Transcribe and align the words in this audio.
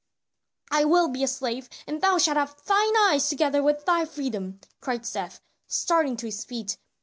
"I 0.71 0.83
will 0.83 1.09
be 1.09 1.21
a 1.23 1.27
slave, 1.27 1.69
and 1.85 2.01
thou 2.01 2.17
shalt 2.17 2.35
have 2.35 2.59
thine 2.65 2.95
eyes 3.01 3.29
together 3.29 3.61
with 3.61 3.85
thy 3.85 4.05
freedom," 4.05 4.59
cried 4.79 5.05
Seth, 5.05 5.41
starting 5.67 6.17
to 6.17 6.25
his 6.25 6.43
feet. 6.43 6.79